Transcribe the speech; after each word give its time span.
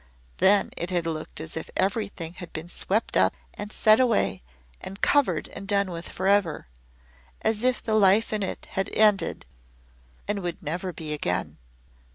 Then 0.37 0.71
it 0.77 0.89
had 0.89 1.05
looked 1.05 1.39
as 1.39 1.55
if 1.55 1.69
everything 1.77 2.33
had 2.33 2.51
been 2.53 2.69
swept 2.69 3.15
up 3.15 3.35
and 3.53 3.71
set 3.71 3.99
away 3.99 4.41
and 4.79 4.99
covered 4.99 5.47
and 5.49 5.67
done 5.67 5.91
with 5.91 6.09
forever 6.09 6.65
as 7.43 7.63
if 7.63 7.83
the 7.83 7.93
life 7.93 8.33
in 8.33 8.41
it 8.41 8.65
had 8.71 8.89
ended 8.95 9.45
and 10.27 10.41
would 10.41 10.63
never 10.63 10.91
begin 10.91 11.13
again. 11.13 11.57